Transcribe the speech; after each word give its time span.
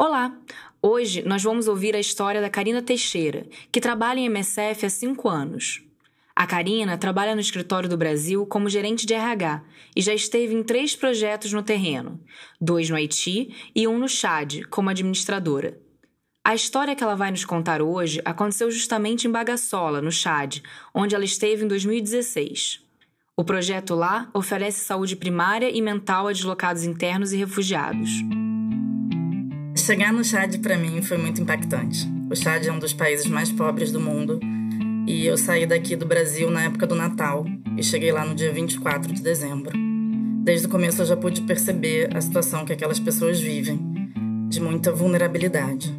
Olá! 0.00 0.32
Hoje 0.80 1.24
nós 1.26 1.42
vamos 1.42 1.66
ouvir 1.66 1.96
a 1.96 1.98
história 1.98 2.40
da 2.40 2.48
Karina 2.48 2.80
Teixeira, 2.80 3.48
que 3.72 3.80
trabalha 3.80 4.20
em 4.20 4.26
MSF 4.26 4.86
há 4.86 4.88
cinco 4.88 5.28
anos. 5.28 5.82
A 6.36 6.46
Karina 6.46 6.96
trabalha 6.96 7.34
no 7.34 7.40
escritório 7.40 7.88
do 7.88 7.96
Brasil 7.96 8.46
como 8.46 8.70
gerente 8.70 9.04
de 9.04 9.12
RH 9.12 9.60
e 9.96 10.00
já 10.00 10.14
esteve 10.14 10.54
em 10.54 10.62
três 10.62 10.94
projetos 10.94 11.52
no 11.52 11.64
terreno, 11.64 12.20
dois 12.60 12.88
no 12.88 12.94
Haiti 12.94 13.52
e 13.74 13.88
um 13.88 13.98
no 13.98 14.08
Chad, 14.08 14.62
como 14.70 14.88
administradora. 14.88 15.76
A 16.44 16.54
história 16.54 16.94
que 16.94 17.02
ela 17.02 17.16
vai 17.16 17.32
nos 17.32 17.44
contar 17.44 17.82
hoje 17.82 18.22
aconteceu 18.24 18.70
justamente 18.70 19.26
em 19.26 19.32
Bagassola, 19.32 20.00
no 20.00 20.12
Chad, 20.12 20.60
onde 20.94 21.16
ela 21.16 21.24
esteve 21.24 21.64
em 21.64 21.68
2016. 21.68 22.84
O 23.36 23.42
projeto 23.42 23.96
lá 23.96 24.30
oferece 24.32 24.78
saúde 24.78 25.16
primária 25.16 25.68
e 25.68 25.82
mental 25.82 26.28
a 26.28 26.32
deslocados 26.32 26.84
internos 26.84 27.32
e 27.32 27.36
refugiados. 27.36 28.22
Chegar 29.88 30.12
no 30.12 30.22
Chad 30.22 30.58
para 30.58 30.76
mim 30.76 31.00
foi 31.00 31.16
muito 31.16 31.40
impactante. 31.40 32.06
O 32.30 32.36
Chad 32.36 32.62
é 32.66 32.70
um 32.70 32.78
dos 32.78 32.92
países 32.92 33.24
mais 33.24 33.50
pobres 33.50 33.90
do 33.90 33.98
mundo 33.98 34.38
e 35.06 35.24
eu 35.24 35.38
saí 35.38 35.64
daqui 35.64 35.96
do 35.96 36.04
Brasil 36.04 36.50
na 36.50 36.64
época 36.64 36.86
do 36.86 36.94
Natal 36.94 37.46
e 37.74 37.82
cheguei 37.82 38.12
lá 38.12 38.22
no 38.22 38.34
dia 38.34 38.52
24 38.52 39.14
de 39.14 39.22
dezembro. 39.22 39.72
Desde 40.44 40.66
o 40.66 40.68
começo 40.68 41.00
eu 41.00 41.06
já 41.06 41.16
pude 41.16 41.40
perceber 41.40 42.14
a 42.14 42.20
situação 42.20 42.66
que 42.66 42.72
aquelas 42.74 43.00
pessoas 43.00 43.40
vivem, 43.40 43.80
de 44.50 44.60
muita 44.60 44.92
vulnerabilidade. 44.92 45.90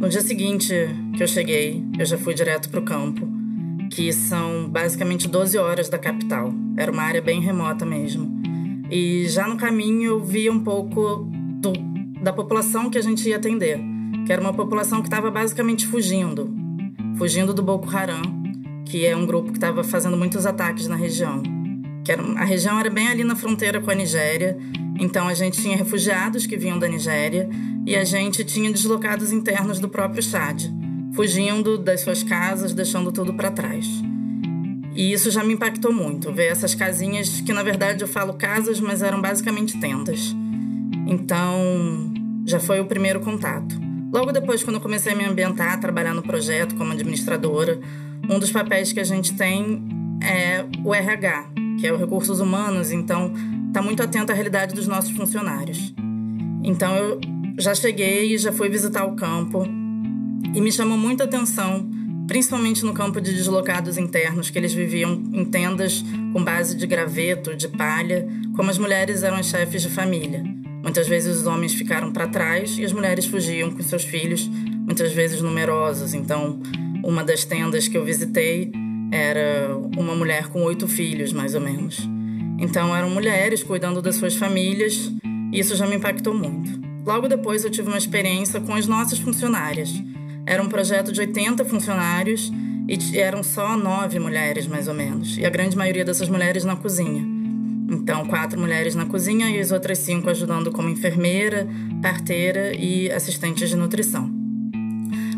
No 0.00 0.08
dia 0.08 0.20
seguinte 0.20 0.74
que 1.16 1.22
eu 1.22 1.28
cheguei, 1.28 1.80
eu 1.96 2.04
já 2.04 2.18
fui 2.18 2.34
direto 2.34 2.70
para 2.70 2.80
o 2.80 2.84
campo, 2.84 3.28
que 3.88 4.12
são 4.12 4.68
basicamente 4.68 5.28
12 5.28 5.56
horas 5.58 5.88
da 5.88 5.96
capital. 5.96 6.52
Era 6.76 6.90
uma 6.90 7.04
área 7.04 7.22
bem 7.22 7.40
remota 7.40 7.86
mesmo. 7.86 8.42
E 8.90 9.28
já 9.28 9.46
no 9.46 9.56
caminho 9.56 10.10
eu 10.10 10.24
vi 10.24 10.50
um 10.50 10.58
pouco 10.58 11.30
do 11.60 11.91
da 12.22 12.32
população 12.32 12.88
que 12.88 12.96
a 12.96 13.02
gente 13.02 13.28
ia 13.28 13.36
atender, 13.36 13.80
que 14.24 14.32
era 14.32 14.40
uma 14.40 14.54
população 14.54 15.00
que 15.00 15.08
estava 15.08 15.30
basicamente 15.30 15.86
fugindo, 15.86 16.48
fugindo 17.18 17.52
do 17.52 17.62
Boko 17.62 17.94
Haram, 17.94 18.22
que 18.86 19.04
é 19.04 19.16
um 19.16 19.26
grupo 19.26 19.50
que 19.50 19.58
estava 19.58 19.82
fazendo 19.82 20.16
muitos 20.16 20.46
ataques 20.46 20.86
na 20.86 20.94
região. 20.94 21.42
Que 22.04 22.12
era, 22.12 22.22
a 22.22 22.44
região 22.44 22.78
era 22.78 22.88
bem 22.88 23.08
ali 23.08 23.24
na 23.24 23.34
fronteira 23.34 23.80
com 23.80 23.90
a 23.90 23.94
Nigéria, 23.94 24.56
então 25.00 25.26
a 25.26 25.34
gente 25.34 25.60
tinha 25.60 25.76
refugiados 25.76 26.46
que 26.46 26.56
vinham 26.56 26.78
da 26.78 26.86
Nigéria 26.86 27.48
e 27.84 27.96
a 27.96 28.04
gente 28.04 28.44
tinha 28.44 28.70
deslocados 28.70 29.32
internos 29.32 29.80
do 29.80 29.88
próprio 29.88 30.22
Chad, 30.22 30.62
fugindo 31.14 31.76
das 31.76 32.02
suas 32.02 32.22
casas, 32.22 32.72
deixando 32.72 33.10
tudo 33.10 33.34
para 33.34 33.50
trás. 33.50 33.86
E 34.94 35.12
isso 35.12 35.30
já 35.30 35.42
me 35.42 35.54
impactou 35.54 35.92
muito, 35.92 36.32
ver 36.32 36.46
essas 36.46 36.74
casinhas 36.74 37.40
que 37.40 37.52
na 37.52 37.62
verdade 37.62 38.02
eu 38.02 38.08
falo 38.08 38.34
casas, 38.34 38.78
mas 38.78 39.02
eram 39.02 39.20
basicamente 39.20 39.80
tendas. 39.80 40.34
Então, 41.06 42.12
já 42.46 42.60
foi 42.60 42.80
o 42.80 42.84
primeiro 42.84 43.20
contato. 43.20 43.80
Logo 44.12 44.30
depois, 44.30 44.62
quando 44.62 44.76
eu 44.76 44.82
comecei 44.82 45.12
a 45.12 45.16
me 45.16 45.24
ambientar, 45.24 45.72
a 45.72 45.78
trabalhar 45.78 46.12
no 46.12 46.22
projeto 46.22 46.74
como 46.74 46.92
administradora, 46.92 47.80
um 48.28 48.38
dos 48.38 48.50
papéis 48.50 48.92
que 48.92 49.00
a 49.00 49.04
gente 49.04 49.34
tem 49.34 49.82
é 50.22 50.64
o 50.84 50.94
RH, 50.94 51.50
que 51.80 51.86
é 51.86 51.92
o 51.92 51.96
Recursos 51.96 52.38
Humanos, 52.38 52.92
então 52.92 53.32
está 53.68 53.80
muito 53.80 54.02
atento 54.02 54.30
à 54.30 54.34
realidade 54.34 54.74
dos 54.74 54.86
nossos 54.86 55.10
funcionários. 55.10 55.94
Então 56.62 56.94
eu 56.94 57.20
já 57.58 57.74
cheguei 57.74 58.34
e 58.34 58.38
já 58.38 58.52
fui 58.52 58.68
visitar 58.68 59.04
o 59.04 59.16
campo 59.16 59.64
e 60.54 60.60
me 60.60 60.70
chamou 60.70 60.98
muita 60.98 61.24
atenção, 61.24 61.88
principalmente 62.26 62.84
no 62.84 62.92
campo 62.92 63.20
de 63.20 63.32
deslocados 63.32 63.96
internos, 63.96 64.50
que 64.50 64.58
eles 64.58 64.74
viviam 64.74 65.12
em 65.32 65.44
tendas 65.44 66.04
com 66.32 66.44
base 66.44 66.76
de 66.76 66.86
graveto, 66.86 67.56
de 67.56 67.68
palha, 67.68 68.28
como 68.54 68.70
as 68.70 68.78
mulheres 68.78 69.22
eram 69.22 69.42
chefes 69.42 69.82
de 69.82 69.88
família. 69.88 70.44
Muitas 70.82 71.06
vezes 71.06 71.38
os 71.38 71.46
homens 71.46 71.74
ficaram 71.74 72.12
para 72.12 72.26
trás 72.26 72.76
e 72.76 72.84
as 72.84 72.92
mulheres 72.92 73.24
fugiam 73.26 73.70
com 73.70 73.82
seus 73.82 74.04
filhos, 74.04 74.48
muitas 74.48 75.12
vezes 75.12 75.40
numerosos. 75.40 76.12
Então, 76.12 76.60
uma 77.04 77.22
das 77.22 77.44
tendas 77.44 77.86
que 77.86 77.96
eu 77.96 78.04
visitei 78.04 78.72
era 79.12 79.76
uma 79.96 80.14
mulher 80.14 80.48
com 80.48 80.62
oito 80.64 80.88
filhos, 80.88 81.32
mais 81.32 81.54
ou 81.54 81.60
menos. 81.60 82.00
Então, 82.58 82.94
eram 82.94 83.10
mulheres 83.10 83.62
cuidando 83.62 84.02
das 84.02 84.16
suas 84.16 84.34
famílias 84.34 85.12
e 85.52 85.60
isso 85.60 85.76
já 85.76 85.86
me 85.86 85.96
impactou 85.96 86.34
muito. 86.34 86.80
Logo 87.04 87.28
depois, 87.28 87.64
eu 87.64 87.70
tive 87.70 87.88
uma 87.88 87.98
experiência 87.98 88.60
com 88.60 88.74
as 88.74 88.86
nossas 88.86 89.18
funcionárias. 89.18 89.92
Era 90.46 90.62
um 90.62 90.68
projeto 90.68 91.12
de 91.12 91.20
80 91.20 91.64
funcionários 91.64 92.50
e 92.88 93.18
eram 93.18 93.42
só 93.42 93.76
nove 93.76 94.18
mulheres, 94.18 94.66
mais 94.66 94.88
ou 94.88 94.94
menos, 94.94 95.38
e 95.38 95.46
a 95.46 95.50
grande 95.50 95.76
maioria 95.76 96.04
dessas 96.04 96.28
mulheres 96.28 96.64
na 96.64 96.76
cozinha. 96.76 97.31
Então, 97.92 98.24
quatro 98.24 98.58
mulheres 98.58 98.94
na 98.94 99.04
cozinha 99.04 99.50
e 99.50 99.60
as 99.60 99.70
outras 99.70 99.98
cinco 99.98 100.30
ajudando 100.30 100.72
como 100.72 100.88
enfermeira, 100.88 101.68
parteira 102.00 102.74
e 102.74 103.12
assistentes 103.12 103.68
de 103.68 103.76
nutrição. 103.76 104.32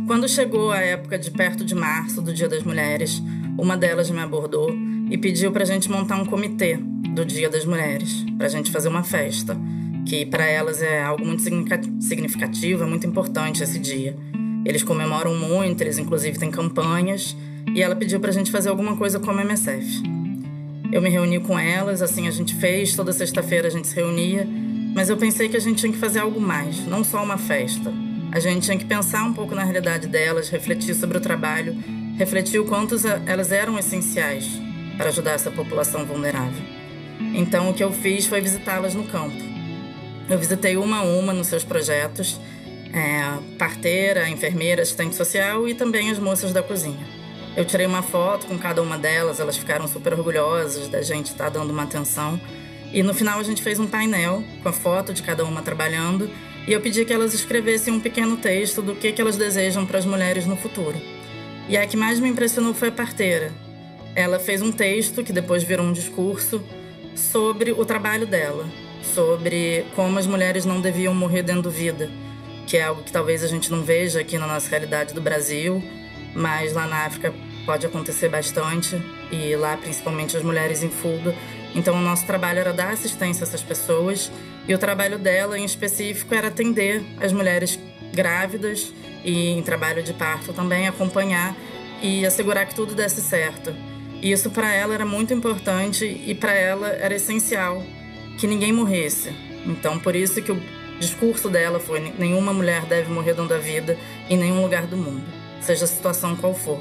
Quando 0.07 0.29
chegou 0.29 0.71
a 0.71 0.79
época 0.79 1.19
de 1.19 1.33
perto 1.33 1.65
de 1.65 1.75
março, 1.75 2.23
do 2.23 2.33
Dia 2.33 2.49
das 2.49 2.63
Mulheres, 2.63 3.21
uma 3.59 3.77
delas 3.77 4.09
me 4.09 4.21
abordou 4.21 4.73
e 5.11 5.19
pediu 5.19 5.51
para 5.51 5.65
a 5.65 5.67
gente 5.67 5.91
montar 5.91 6.15
um 6.15 6.25
comitê 6.25 6.79
do 7.13 7.25
Dia 7.25 7.51
das 7.51 7.65
Mulheres, 7.65 8.25
para 8.39 8.47
a 8.47 8.51
gente 8.51 8.71
fazer 8.71 8.89
uma 8.89 9.03
festa, 9.03 9.59
que 10.07 10.25
para 10.25 10.45
elas 10.45 10.81
é 10.81 11.03
algo 11.03 11.27
muito 11.27 11.43
significativo, 11.43 12.85
é 12.85 12.87
muito 12.87 13.05
importante 13.05 13.65
esse 13.65 13.81
dia. 13.81 14.17
Eles 14.65 14.85
comemoram 14.85 15.35
muito, 15.35 15.81
eles 15.81 15.99
inclusive 15.99 16.39
têm 16.39 16.53
campanhas, 16.53 17.37
e 17.75 17.83
ela 17.83 17.97
pediu 17.97 18.21
para 18.21 18.31
a 18.31 18.33
gente 18.33 18.53
fazer 18.53 18.69
alguma 18.69 18.97
coisa 18.97 19.19
como 19.19 19.41
MSF. 19.41 20.14
Eu 20.95 21.03
me 21.03 21.11
reuni 21.11 21.41
com 21.41 21.59
elas, 21.59 22.01
assim 22.01 22.29
a 22.29 22.31
gente 22.31 22.55
fez, 22.55 22.95
toda 22.95 23.13
sexta-feira 23.13 23.67
a 23.67 23.71
gente 23.71 23.89
se 23.89 23.97
reunia, 23.97 24.47
mas 24.95 25.11
eu 25.11 25.17
pensei 25.17 25.49
que 25.49 25.57
a 25.57 25.61
gente 25.61 25.81
tinha 25.81 25.93
que 25.93 25.99
fazer 25.99 26.21
algo 26.21 26.41
mais, 26.41 26.87
não 26.87 27.03
só 27.03 27.21
uma 27.21 27.37
festa. 27.37 27.93
A 28.31 28.39
gente 28.39 28.67
tinha 28.67 28.79
que 28.79 28.85
pensar 28.85 29.25
um 29.25 29.33
pouco 29.33 29.57
na 29.57 29.65
realidade 29.65 30.07
delas, 30.07 30.49
refletir 30.49 30.95
sobre 30.95 31.19
o 31.19 31.21
trabalho, 31.21 31.77
refletir 32.17 32.61
o 32.61 32.65
quanto 32.65 32.95
elas 33.27 33.51
eram 33.51 33.77
essenciais 33.77 34.49
para 34.97 35.09
ajudar 35.09 35.33
essa 35.33 35.51
população 35.51 36.07
vulnerável. 36.07 36.63
Então 37.35 37.71
o 37.71 37.75
que 37.75 37.83
eu 37.83 37.93
fiz 37.93 38.27
foi 38.27 38.41
visitá-las 38.41 38.95
no 38.95 39.03
campo. 39.03 39.35
Eu 40.31 40.39
visitei 40.39 40.77
uma 40.77 40.99
a 40.99 41.03
uma 41.03 41.33
nos 41.33 41.49
seus 41.49 41.65
projetos, 41.65 42.41
é, 42.93 43.57
parteira, 43.59 44.31
enfermeira, 44.31 44.83
assistente 44.83 45.17
social 45.17 45.69
e 45.69 45.75
também 45.75 46.09
as 46.09 46.21
moças 46.21 46.53
da 46.53 46.63
cozinha. 46.63 47.24
Eu 47.57 47.65
tirei 47.65 47.87
uma 47.87 48.03
foto 48.03 48.47
com 48.47 48.59
cada 48.59 48.83
uma 48.83 48.99
delas, 48.99 49.39
elas 49.39 49.57
ficaram 49.57 49.87
super 49.87 50.13
orgulhosas 50.13 50.89
da 50.89 51.01
gente 51.03 51.27
estar 51.27 51.45
tá 51.45 51.51
dando 51.51 51.71
uma 51.71 51.85
atenção. 51.85 52.41
E 52.93 53.01
no 53.01 53.15
final 53.15 53.39
a 53.39 53.43
gente 53.45 53.63
fez 53.63 53.79
um 53.79 53.87
painel 53.87 54.43
com 54.61 54.69
a 54.69 54.73
foto 54.73 55.15
de 55.15 55.23
cada 55.23 55.45
uma 55.45 55.63
trabalhando 55.63 56.29
e 56.67 56.73
eu 56.73 56.81
pedi 56.81 57.05
que 57.05 57.13
elas 57.13 57.33
escrevessem 57.33 57.95
um 57.95 58.01
pequeno 58.01 58.37
texto 58.37 58.83
do 58.83 58.97
que, 58.97 59.13
que 59.13 59.21
elas 59.21 59.37
desejam 59.37 59.87
para 59.87 59.99
as 59.99 60.05
mulheres 60.05 60.47
no 60.47 60.57
futuro. 60.57 61.01
E 61.69 61.77
a 61.77 61.87
que 61.87 61.97
mais 61.97 62.19
me 62.19 62.29
impressionou 62.29 62.75
foi 62.75 62.89
a 62.89 62.93
parteira. 62.93 63.53
Ela 64.17 64.41
fez 64.41 64.61
um 64.61 64.73
texto 64.73 65.23
que 65.23 65.33
depois 65.33 65.63
virou 65.63 65.87
um 65.87 65.93
discurso 65.93 66.61
sobre 67.15 67.71
o 67.71 67.85
trabalho 67.85 68.27
dela, 68.27 68.67
sobre 69.15 69.87
como 69.95 70.19
as 70.19 70.27
mulheres 70.27 70.65
não 70.65 70.81
deviam 70.81 71.15
morrer 71.15 71.43
dando 71.43 71.71
vida, 71.71 72.11
que 72.67 72.77
é 72.77 72.83
algo 72.83 73.03
que 73.03 73.13
talvez 73.13 73.45
a 73.45 73.47
gente 73.47 73.71
não 73.71 73.85
veja 73.85 74.21
aqui 74.21 74.39
na 74.39 74.47
nossa 74.47 74.69
realidade 74.69 75.15
do 75.15 75.21
Brasil 75.21 75.81
mas 76.35 76.73
lá 76.73 76.87
na 76.87 77.07
África 77.07 77.33
pode 77.65 77.87
acontecer 77.87 78.29
bastante 78.29 79.01
e 79.31 79.55
lá 79.57 79.77
principalmente 79.77 80.37
as 80.37 80.43
mulheres 80.43 80.83
em 80.83 80.91
fuga. 80.91 81.35
Então 81.75 81.97
o 81.97 82.01
nosso 82.01 82.27
trabalho 82.27 82.61
era 82.61 82.73
dar 82.73 82.91
assistência 82.91 83.45
a 83.45 83.49
essas 83.49 83.63
pessoas 83.63 84.31
e 84.69 84.75
o 84.75 84.79
trabalho 84.79 85.19
dela 85.19 85.59
em 85.59 85.65
específico 85.65 86.35
era 86.35 86.49
atender 86.49 87.03
as 87.21 87.33
mulheres 87.33 87.79
grávidas 88.13 88.93
e 89.25 89.51
em 89.51 89.63
trabalho 89.63 90.03
de 90.03 90.13
parto 90.13 90.53
também 90.53 90.87
acompanhar 90.87 91.57
e 92.03 92.25
assegurar 92.25 92.67
que 92.67 92.75
tudo 92.75 92.95
desse 92.95 93.21
certo. 93.21 93.75
E 94.23 94.31
isso 94.31 94.51
para 94.51 94.73
ela 94.73 94.95
era 94.95 95.05
muito 95.05 95.35
importante 95.35 96.05
e 96.05 96.35
para 96.35 96.53
ela 96.53 96.89
era 96.89 97.15
essencial 97.15 97.83
que 98.39 98.47
ninguém 98.47 98.73
morresse. 98.73 99.33
Então 99.67 99.99
por 99.99 100.15
isso 100.15 100.41
que 100.41 100.53
o 100.53 100.63
discurso 101.01 101.51
dela 101.51 101.81
foi 101.81 102.01
nenhuma 102.17 102.53
mulher 102.53 102.85
deve 102.87 103.13
morrer 103.13 103.35
dando 103.35 103.53
a 103.53 103.59
vida 103.59 103.99
em 104.31 104.37
nenhum 104.37 104.63
lugar 104.63 104.87
do 104.87 104.97
mundo 104.97 105.45
seja 105.65 105.85
a 105.85 105.89
situação 105.89 106.37
qual 106.37 106.55
for. 106.55 106.81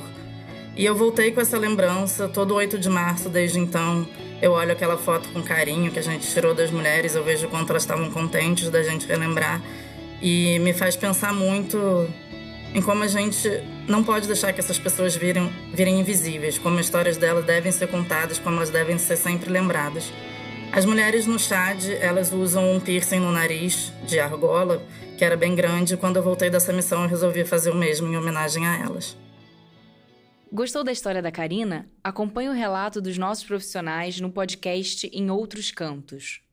E 0.76 0.86
eu 0.86 0.96
voltei 0.96 1.32
com 1.32 1.40
essa 1.40 1.58
lembrança 1.58 2.28
todo 2.28 2.56
8 2.56 2.80
de 2.80 2.90
março, 2.90 3.30
desde 3.30 3.60
então. 3.60 4.08
Eu 4.42 4.54
olho 4.54 4.72
aquela 4.72 4.98
foto 4.98 5.30
com 5.30 5.42
carinho 5.42 5.92
que 5.92 6.00
a 6.00 6.02
gente 6.02 6.28
tirou 6.28 6.54
das 6.54 6.72
mulheres, 6.72 7.16
eu 7.16 7.24
vejo 7.24 7.48
quanto 7.48 7.70
elas 7.70 7.84
estavam 7.84 8.10
contentes 8.10 8.70
da 8.70 8.82
gente 8.82 9.06
relembrar. 9.08 9.62
E 10.22 10.58
me 10.60 10.74
faz 10.74 10.96
pensar 10.96 11.34
muito 11.34 12.08
em 12.74 12.82
como 12.82 13.04
a 13.04 13.08
gente 13.08 13.48
não 13.88 14.04
pode 14.04 14.26
deixar 14.26 14.52
que 14.52 14.60
essas 14.60 14.80
pessoas 14.80 15.16
virem, 15.16 15.48
virem 15.74 16.00
invisíveis, 16.00 16.58
como 16.58 16.80
as 16.80 16.86
histórias 16.86 17.18
delas 17.18 17.46
devem 17.46 17.72
ser 17.72 17.88
contadas, 17.88 18.40
como 18.40 18.58
elas 18.58 18.72
devem 18.72 18.98
ser 18.98 19.16
sempre 19.16 19.52
lembradas. 19.52 20.12
As 20.72 20.86
mulheres 20.86 21.28
no 21.28 21.38
Chad, 21.38 21.88
elas 22.02 22.34
usam 22.34 22.74
um 22.74 22.80
piercing 22.80 23.20
no 23.20 23.32
nariz 23.32 23.94
de 24.08 24.20
argola, 24.20 24.82
que 25.20 25.24
era 25.24 25.38
bem 25.38 25.54
grande. 25.54 25.96
Quando 25.96 26.18
eu 26.18 26.24
voltei 26.24 26.50
dessa 26.50 26.74
missão, 26.74 27.04
eu 27.04 27.10
resolvi 27.10 27.46
fazer 27.46 27.70
o 27.70 27.76
mesmo 27.76 28.08
em 28.08 28.18
homenagem 28.18 28.66
a 28.66 28.80
elas. 28.80 29.16
Gostou 30.56 30.84
da 30.84 30.92
história 30.92 31.20
da 31.20 31.32
Karina? 31.32 31.90
Acompanhe 32.04 32.48
o 32.48 32.54
relato 32.54 33.02
dos 33.02 33.18
nossos 33.18 33.44
profissionais 33.44 34.22
no 34.22 34.32
podcast 34.32 35.10
Em 35.12 35.32
Outros 35.32 35.72
Cantos. 35.72 36.44